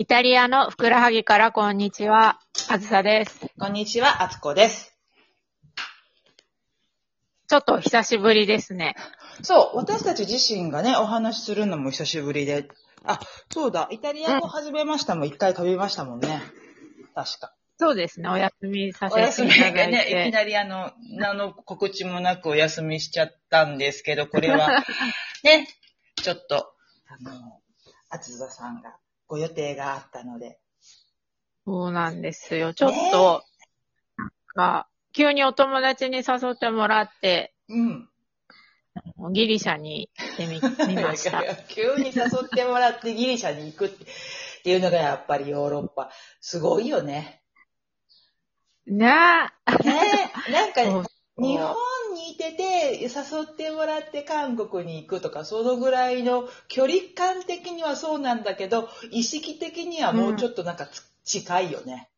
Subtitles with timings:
[0.00, 2.38] イタリアのふくらはぎからこんにちは、
[2.70, 3.40] あずさです。
[3.58, 4.96] こんにちは、あつこです。
[7.48, 8.94] ちょっとお久しぶりですね。
[9.42, 12.68] そう、私たち自身がね、お話しするのも久しぶりで。
[13.02, 13.18] あ、
[13.52, 16.42] そうだ、イタリア語始めましたもん、一回飛びましたもんね。
[17.16, 17.52] 確か。
[17.76, 20.30] そうですね、お休みさお休みせていただいがね、いきて。
[20.30, 24.84] なりあの、何の告知もなくお休みしちゃったんですけど、これは、
[25.42, 25.66] ね、
[26.22, 26.72] ちょっと、
[27.08, 27.60] あの、
[28.10, 28.96] あつざさんが
[29.28, 30.58] ご予定があったので。
[31.64, 32.74] そうなんですよ。
[32.74, 33.44] ちょっと、
[34.16, 38.08] なんか、急にお友達に誘ってもらって、うん。
[39.32, 41.42] ギリシャに行ってみ、みました。
[41.68, 43.88] 急に誘ってもらってギリシャに行くっ
[44.62, 46.10] ていうのがやっぱりヨーロッパ。
[46.40, 47.42] すごいよね。
[48.86, 49.10] ねね
[50.48, 50.80] え、なんか、
[51.36, 51.76] 日本
[52.12, 62.08] にいてて、誘ってもらって韓国に行くとか、そのぐらいの距離感的にはそうなんだけど、意識的にはもうちょっとなんかつ、近いよね。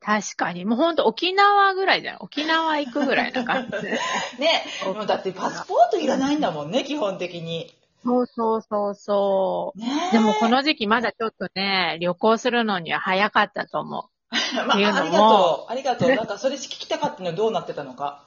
[0.00, 0.64] 確かに。
[0.64, 2.18] もうほんと沖縄ぐらいじゃん。
[2.20, 3.70] 沖縄行くぐらいな感じ。
[4.40, 4.64] ね。
[4.84, 7.70] もうだってパスポートいらないんだもんね、基本的に。
[8.02, 9.78] そうそうそうそう。
[9.78, 14.09] ねえでもこ、の時期まだちょっとね、旅行するのには早かったと思う。
[14.66, 15.72] まあ、ありっていうのもがとう。
[15.72, 16.14] ありがとう。
[16.14, 18.24] なんかそれ聞きたかったのどうなってたのか。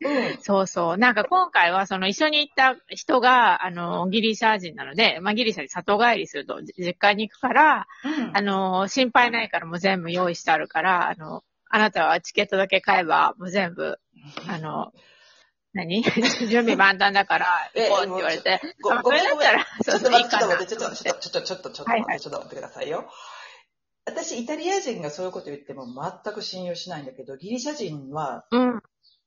[0.00, 0.38] うん。
[0.40, 0.98] そうそう。
[0.98, 13.98] なんか今回はその一緒に行った人が、あの、ギリシャ人なので、まあギリシャに里帰りすると、じ実家に行くから、うんあの、心配ないからもう全部用意してあるから、あの、あなたはチケットだけ買えば、もう全部、
[14.48, 14.92] あの、
[15.72, 16.02] 何？
[16.48, 23.08] 準備万端だから、え行こうって言われて、ごあそれだったら、ちょっと待って、ちょっと待って、ちょっと、ちょっと、ちょっと、ちょっと、ちょっと待ってくださいよ。
[24.10, 28.82] 私、イタリア人がそういうこと言っても全く信用しないんだけど、ギリシャ人はうん。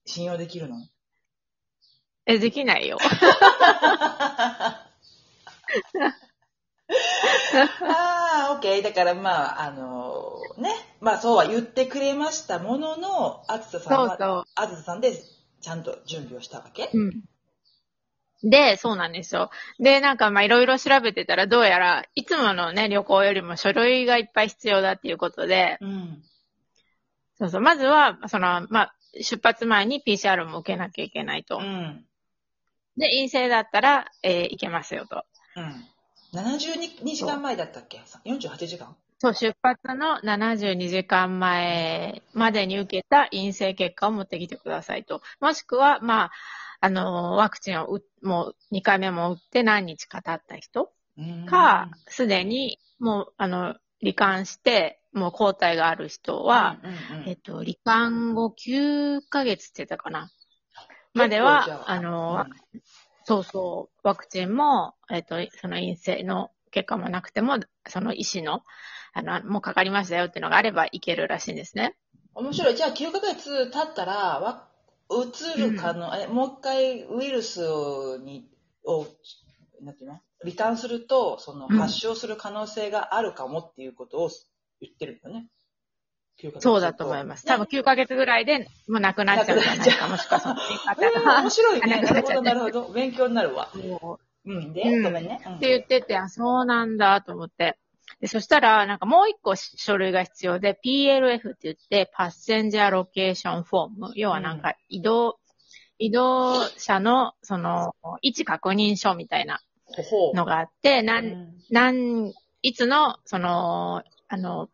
[0.05, 0.75] 信用できるの？
[2.25, 2.97] え、できないよ。
[3.01, 4.89] あ
[8.49, 8.83] あ、オッケー。
[8.83, 10.69] だから、まあ、あのね。
[10.99, 14.43] まあ、そうは言ってくれましたものの、あずささんは、そうそう。
[14.55, 15.13] あずささんで、
[15.61, 17.23] ちゃんと準備をしたわけうん。
[18.43, 19.49] で、そうなんですよ。
[19.79, 26.23] で、なんかまあいろいろ調べてたらどうやら、いつものね、旅行よりも書類がいっぱい必要だっていうことで、うん。
[27.37, 31.61] そうそう、まずは、その、まあ、出発前に PCR も受けなきゃいけないとう。
[31.61, 32.05] ん。
[32.97, 35.23] で、陰性だったら、えー行けますよと。
[35.55, 35.85] うん。
[36.33, 38.95] 72時間前だったっけ ?48 時間？
[39.19, 45.21] そう、出発の72時間前までに受けた陰性結果を持ってきてくださいと。
[45.39, 46.31] もしくは、まあ、
[46.85, 60.29] あの、ワクチンを打もう2回目も打って何日か経った人うんか、すでにもう、あの、罹患して、もう抗体がある人は、、うんうんうんえっと、罹患後9ヶ月って言ってたかな。
[61.13, 62.47] まではああの
[63.23, 68.61] そうそう、ワクチンも、えっと、その陰性の結果もなくても、その医師の、
[69.13, 71.95] あの、もうかかりましたよっていうのがあればいけるらしいんですね。
[72.35, 72.75] 面白い。
[72.75, 74.67] じゃあ9ヶ月経ったら、
[75.09, 77.59] わ、うつる可能、え、もう一回ウイルス
[78.23, 78.47] に、
[78.85, 79.07] を、
[79.81, 80.21] なんていうの？
[80.45, 84.29] 罹患すると、そのうん発症する可能性があるかもっていうことを
[84.81, 85.47] 言ってるんだよね。
[86.41, 87.45] 9ヶ月そうだと思います。
[87.45, 90.79] 多分ね9ヶ月ぐらいでもうなくなっちゃうんじゃないか、もしくはその言い
[91.13, 92.01] えー方面白いね。
[92.01, 92.91] なるほど、なるほど。
[92.91, 93.69] 勉強になるわ。
[93.73, 94.19] が。
[94.45, 94.73] うん。
[94.73, 95.41] で、うんごめんね。
[95.45, 97.77] うんって言ってて、あ、そうなんだと思って。
[98.19, 104.11] で、そしたら、なんかもう一個書類が必要で、PLF って言って、パッセンジャーロケーションフォーム。
[104.15, 105.39] 要はなんか移動、
[105.99, 109.61] 移動者の、その、位置確認書みたいな。
[110.33, 114.69] のがあって、うなん、んなん、いつの、その、あの、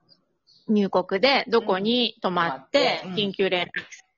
[0.67, 3.69] 入国でどこに泊まって、うん緊急連絡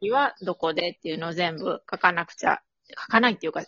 [0.01, 2.61] 先はどこでっていうのを全部書かなくちゃ、
[3.00, 3.63] 書かないっていうか、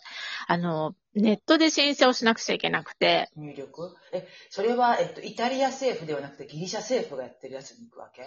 [0.46, 3.96] あの、ネットで申請をしなくちゃいけなくて、入力？
[4.12, 8.22] え、それは、えっと、イタリア政府ではなくてギリシャ政府がやってるやつに行くわけ？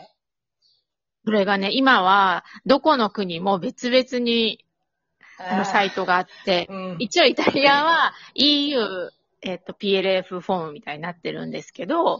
[1.26, 4.66] それがね、今は、どこの国も別々に、
[5.40, 6.96] あの、サイトがあって、うん。
[7.00, 8.80] 一応イタリアは EU、
[9.42, 12.20] えっと、PLF フォームみたいになってるんですけど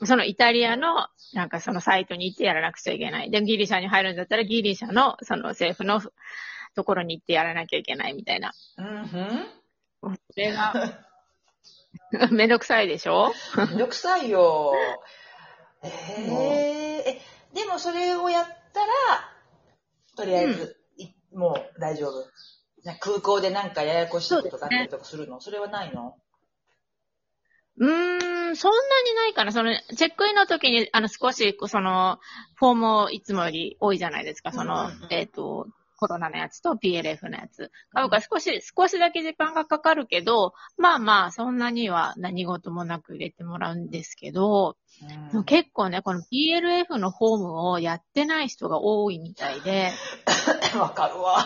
[0.00, 0.06] う、ん。
[0.06, 3.30] そのイタリアの、なんかそのサイトに行ってやらなくちゃいけない。
[3.30, 6.00] で、ギリシャに入るんだったらギリシャの、その政府の
[6.76, 8.52] ところに行ってやらなきゃいけないみたいな。
[8.76, 9.46] うんふん。
[10.02, 10.72] それが、
[12.30, 13.32] めんどくさいでしょ？
[13.56, 14.74] めんどくさいよ。
[15.82, 15.90] えー、
[17.10, 17.20] え、
[17.54, 18.88] でもそれをやったら、
[20.16, 22.24] とりあえず、いもう大丈夫。
[22.84, 25.40] な空港でなんかややこしいことがあったりとかするの？
[25.40, 26.16] そ,、れはないの？
[27.78, 29.52] うーん、そんなにないかな。
[29.52, 32.18] その、チェックインの時に、あの、少し、その、
[32.54, 34.50] フォームをいつもより多いじゃないですか。
[34.52, 35.66] その、うんうんうんえっ、と、
[35.96, 44.76] コロナのやつと PLF のやつ買うから少し、少しだけ時間がかかるけど、まあまあ、そんなには何事もなく入れてもらうんですけど、
[45.32, 49.92] うん結構ね、この PLF のフォームをやってない人が多いみたいで、
[50.78, 51.44] わかるわ。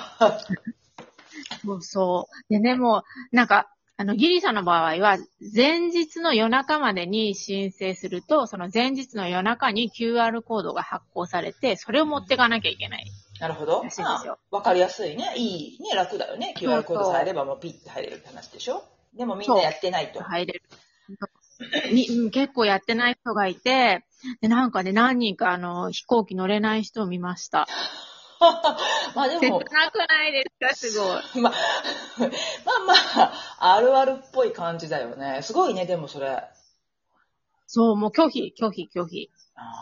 [1.65, 2.53] そうそう。
[2.53, 3.03] でね、も
[3.33, 5.19] う、なんか、あの、ギリシャの場合は、
[5.55, 13.05] 前日の夜中までに申請すると、その前日の夜中に QR コードが発行されて、それを持ってかなきゃいけない。
[13.41, 13.83] なるほど。
[13.83, 15.33] らしいですよまあわかりやすいね。
[15.37, 15.95] いいね。
[15.95, 16.55] 楽だよね。
[16.57, 18.85] QR コードさえればもうピッて入れるって話でしょ
[19.17, 20.23] でもみんなやってないと。
[20.23, 20.63] 入れる。
[21.93, 24.05] にうん結構やってない人がいて、
[24.41, 27.67] で、なんかね、何人かあの、飛行機乗れない人を見ました。
[29.15, 31.09] まあで切なも、くないですか、すごい。
[31.43, 31.53] まあ、
[32.19, 32.31] まあ
[33.17, 35.41] まあ、あるあるっぽい感じだよね。
[35.43, 36.43] すごいね、でもそれ。
[37.67, 39.31] そう、もう拒否、拒否、拒否。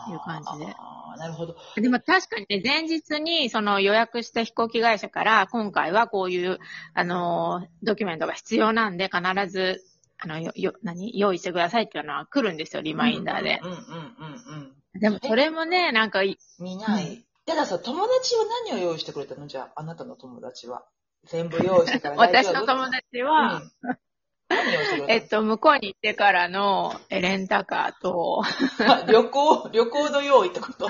[0.09, 1.55] いう感じであーなるほど。
[1.75, 6.59] でも確かにね、前日にその予約した飛行機会社から、今回はこういう、
[6.93, 9.21] あのー、ドキュメントが必要なんで、必
[9.51, 9.83] ず、
[10.19, 11.17] あの、よ、よ、何？
[11.17, 13.59] 用意してくださいっていうのは来るんですよ、リマインダーで。
[13.63, 14.99] うんうんうんうんうん。
[14.99, 17.25] でもそれもね、なんかい、見ない。
[17.45, 19.47] たださ、友達は何を用意してくれたの？
[19.47, 20.85] じゃあ、あなたの友達は。
[21.25, 23.97] 全部用意してから 私の友達は、うん
[25.07, 28.41] えっと、向こうに行ってからのえレンタカーと、
[28.87, 30.89] あ 旅行、旅行の用意ってこと？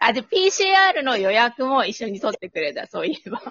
[0.00, 3.42] あ、で、PCR の予約も一緒に取ってくれた、そういえば。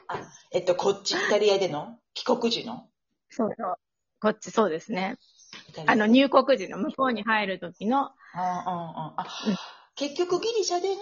[0.52, 1.98] えっと、こっち、イタリアでの？
[2.14, 2.88] 帰国時の？
[3.30, 3.76] そうそう。
[4.22, 5.18] こっちそうですね。
[5.88, 9.58] あの、入国時の向こうに入る時の、ああああうん。
[9.96, 11.02] 結局ギリシャでの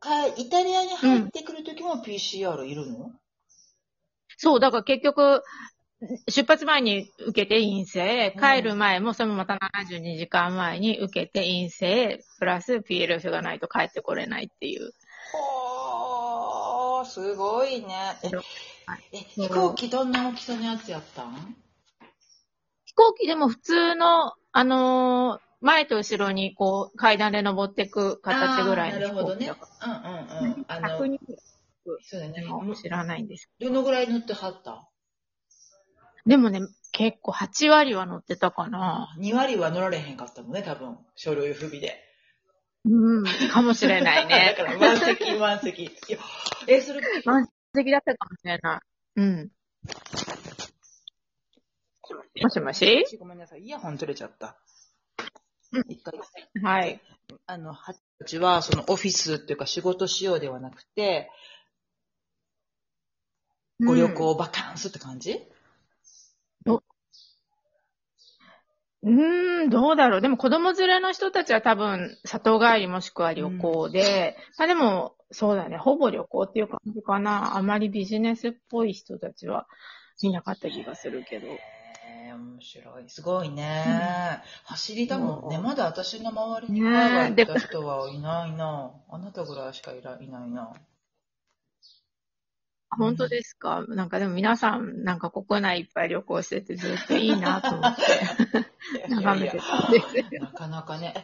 [0.00, 3.10] かイタリアに入ってくるときも PCR いるの、
[4.38, 5.42] そう、だから結局、
[6.28, 14.92] 出発前に受けて陰性、帰る前もそれもまた72時間前に受けて陰性、プラス PLF がないと帰ってこれないっていう。
[15.32, 18.16] ほー、すごいね。
[19.12, 21.56] え飛行機どんな大きさのやつやったん？
[22.84, 29.52] 飛行機でも普通の、あのー前と後ろにこう階段で登っていく形ぐらいの飛あーなるほどね。
[29.84, 30.64] うんうんうん。
[30.68, 30.98] あら。
[31.00, 31.18] の
[31.94, 32.46] 100、人そうだね。
[32.46, 33.48] も知らないんです。
[33.60, 34.88] どのぐらい乗ってはった？
[36.26, 36.60] でもね、
[36.92, 39.14] 結構8割は乗ってたかな。
[39.18, 40.98] 2割は乗られへんかったもんね、多分。
[41.16, 42.04] 書類不備で。
[42.84, 44.64] うん、かもしれないね だ。
[44.64, 45.84] から満席満席。
[45.84, 46.18] いや、
[46.66, 48.80] え、それ、満席だったかもしれない。
[49.16, 49.50] うん。
[52.42, 53.04] もしもし？
[53.18, 53.62] ごめんなさい。
[53.62, 54.56] イヤホン取れちゃった。
[55.72, 56.14] うん一回。
[56.62, 57.00] はい。
[57.46, 61.30] あの、はたちは、そのオフィスっていうか仕事しようではなくて、
[63.84, 65.40] ご旅行、バカンスって感じ、
[69.02, 70.20] うーん、どうだろう。
[70.20, 77.56] でも子供連れの人たちは多分、里帰りもしくは旅行で、まあでも、そうだね、ほぼ旅行っていう感じかな。
[77.56, 79.66] あまりビジネスっぽい人たちは
[80.22, 81.46] いなかった気がするけど。
[81.46, 83.08] えー、面白い。
[83.08, 84.42] すごいね。
[84.64, 85.56] 走りだもんね。
[85.56, 88.90] うんまだ私の周りにね海外行った人はいないな。
[89.10, 90.72] あなたぐらいしかいらいないな。
[92.96, 93.84] 本当ですか？
[93.88, 98.02] なんかでも皆さん、なんか国内いっぱい旅行しててずっといいなと思って
[99.08, 100.42] 眺めてたんですよ。
[100.42, 101.14] なかなかね。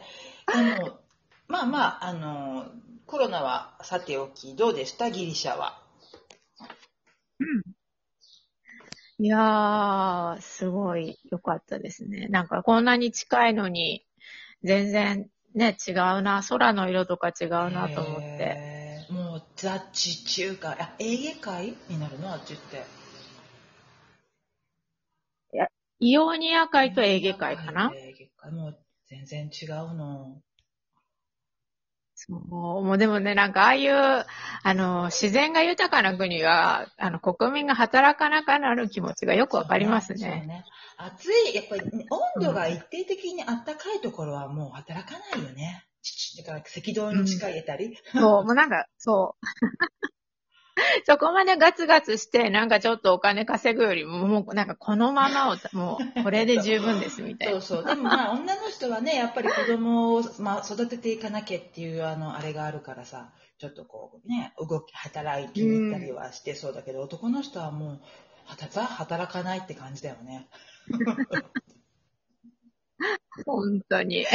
[0.53, 0.99] えでも、
[1.47, 2.71] まあまあ、あの、
[3.07, 5.09] コロナはさておき、どうでした？
[5.09, 5.81] ギリシャは。
[9.17, 12.27] いやー、すごい良かったですね。
[12.27, 14.05] なんかこんなに近いのに、
[14.63, 16.41] 全然ね、違うな。
[16.47, 18.74] 空の色とか違うなと思って。
[19.55, 20.73] ザ・地中海。
[20.79, 22.31] あ、エーゲ海になるの？
[22.31, 22.83] あっちって。
[25.99, 27.93] イオニア海とエーゲ海かな？
[27.95, 28.51] エーゲ海。
[28.53, 30.41] もう、全然違うの。
[32.15, 32.39] そう。
[32.39, 34.25] もうでもね、なんかああいう、あ
[34.73, 40.65] の、自然が豊かな国は、あの、国民が働かなくなる気持ちがよくわかりますそうね。
[40.97, 45.83] 暑い、やっぱりね温度が一定的に暖かいところはもう働かないよね。
[46.37, 47.97] だから赤道に近いたり？
[48.13, 49.45] そう、もうなんか、そう。
[51.05, 57.61] そこまでガツガツして、なんかちょっとお金稼ぐよりも、もうなんかこのままを、もうこれで十分ですみたいな。
[57.61, 57.85] そうそう。
[57.85, 68.01] でもまあ女の人はね、やっぱり子供を、まあ、育てていかなきゃっていうあの、あれがあるからさ、ちょっとこうね、動き、働きに行ったりはしてそうだけど、男の人はもう、
[68.45, 70.49] はたザ働かないって感じだよね。
[73.45, 74.25] 本当に。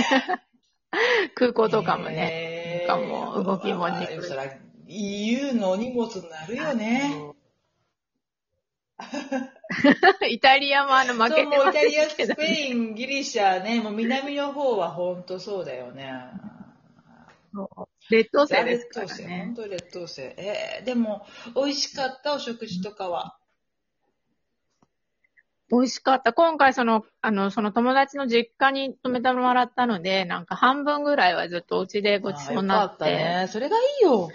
[1.35, 4.45] 空港とかもね、ねなんかもう動きもにくいそら、
[4.87, 7.35] EU のお荷物になるよね。
[10.29, 16.13] イタリアもあの負けてもうイまタリア、スペイン、ギリシャね、もう南の方は本当そうだよね。
[17.55, 19.17] そう劣等生ですから。
[19.17, 19.55] ね本。
[19.55, 20.35] 当に劣等生。
[20.37, 23.40] えー、でも、美味しかったお食事とかは？
[25.71, 26.33] 美味しかった。
[26.33, 32.95] 今回その、あの、その友達の実家に泊めてもらったので、なんか半分ぐらいはずっとお家でごちそうになって。
[32.97, 33.47] ったね。
[33.49, 34.31] それがいいよ。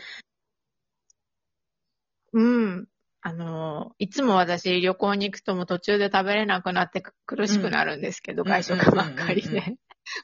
[2.34, 2.88] うん。
[3.22, 9.76] あの、いつも私旅行に行くともう途中で食べれなくなってく苦しくなるんですけど、うん外食ばっかりで。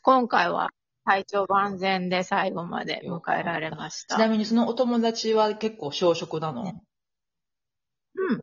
[0.03, 0.70] 今回は
[1.06, 4.18] 体調万全で最後まで迎えられました。
[4.18, 6.82] ちなみにそのお友達は結構小食なの、ね
[8.15, 8.41] うん。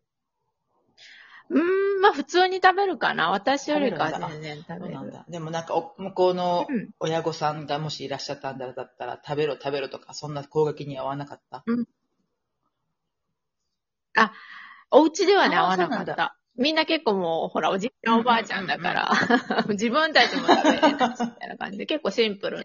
[1.50, 3.30] うーん、まあ普通に食べるかな。
[3.30, 4.80] 私よりかは全然食べる。
[4.80, 5.24] そうなんだ。
[5.28, 6.90] でもなんかお向こうのうん。
[7.00, 11.64] 親御さんがもしいらっしゃったんだったら、食べろ食べろとか、そんな攻撃には合わなかった？
[14.90, 16.36] お家ではね、あー合わなかそうなんった。
[16.56, 19.12] みんな結構もう、ほら、おじいちゃんおばあちゃんだから、
[19.68, 22.64] 自分たちも食べれないし、みたいな感じで、結構シンプルに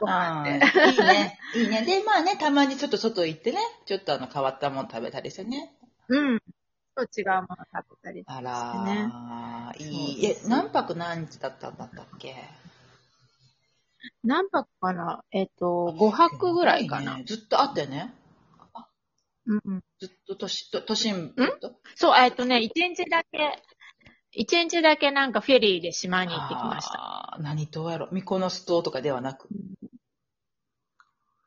[0.00, 0.58] ご飯あ
[0.90, 1.38] いいね。
[1.54, 1.84] いいね。
[1.86, 5.74] で、まあね、たまにちょっと外行ってね、ちょっとあの変わったもの食べたりしてね。
[6.08, 6.42] うん。
[6.94, 9.10] と違うもの食べたりあしてらね。
[9.78, 10.26] ー、いい。
[10.26, 12.34] え、何泊何日だったんだったっけ？
[14.22, 15.24] 何泊かな？
[15.32, 17.16] えっ、と、5泊ぐらいかな。
[17.18, 18.12] ねずっとあったよね。
[19.46, 19.84] うんうん。
[19.98, 23.62] ずっと都市、都都心部とそう、えっ、とね、1日だけ、
[24.32, 27.34] 一日だけなんかフェリーで島に行ってきました。
[27.34, 28.08] あー何島やろ？
[28.12, 29.48] ミコノス島とかではなく？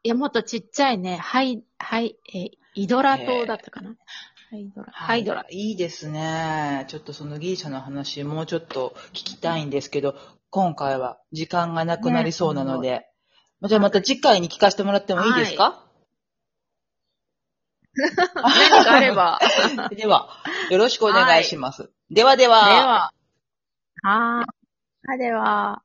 [0.03, 3.95] いや、もっとちっちゃいね、ハイ、ハイ、えーイドラ島だったかな。
[4.49, 4.91] ハイドラ。
[4.93, 5.45] ハイドラ。
[5.49, 6.85] いいですね。
[6.87, 10.15] ちょっとそのギリシャの話、もうちょっと聞きたいんですけど、
[10.49, 13.07] 今回は時間がなくなりそうなので、
[13.63, 15.83] じゃあまた次回に聞かせてもらってもいいですか、
[18.35, 19.39] 何かあれば。
[19.91, 20.29] では、
[20.69, 21.91] よろしくお願いします。
[22.09, 22.65] ではでは。
[22.65, 23.11] では。
[24.03, 25.17] はーい。
[25.17, 25.81] では。